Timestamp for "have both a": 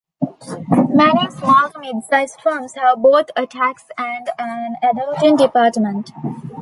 2.73-3.45